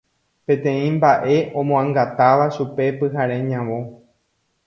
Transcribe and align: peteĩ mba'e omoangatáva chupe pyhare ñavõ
peteĩ 0.45 0.87
mba'e 0.95 1.35
omoangatáva 1.61 2.45
chupe 2.55 2.85
pyhare 2.99 3.35
ñavõ 3.51 3.79